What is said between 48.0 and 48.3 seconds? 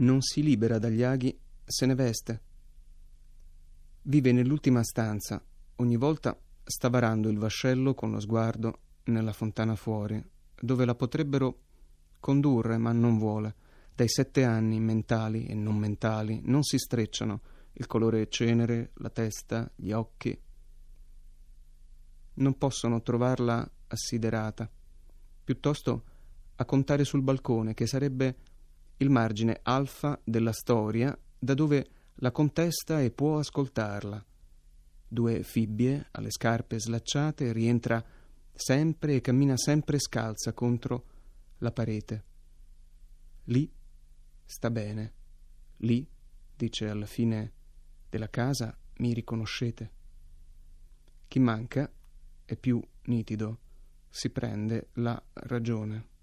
della